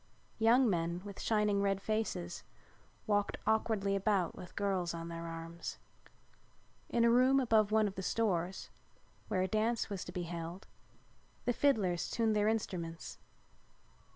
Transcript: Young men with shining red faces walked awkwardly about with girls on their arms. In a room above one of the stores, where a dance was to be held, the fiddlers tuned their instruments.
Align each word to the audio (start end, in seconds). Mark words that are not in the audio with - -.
Young 0.39 0.67
men 0.67 1.03
with 1.05 1.21
shining 1.21 1.61
red 1.61 1.79
faces 1.79 2.43
walked 3.05 3.37
awkwardly 3.45 3.95
about 3.95 4.35
with 4.35 4.55
girls 4.55 4.95
on 4.95 5.09
their 5.09 5.27
arms. 5.27 5.77
In 6.89 7.05
a 7.05 7.11
room 7.11 7.39
above 7.39 7.71
one 7.71 7.87
of 7.87 7.93
the 7.93 8.01
stores, 8.01 8.71
where 9.27 9.43
a 9.43 9.47
dance 9.47 9.91
was 9.91 10.03
to 10.05 10.11
be 10.11 10.23
held, 10.23 10.65
the 11.45 11.53
fiddlers 11.53 12.09
tuned 12.09 12.35
their 12.35 12.47
instruments. 12.47 13.19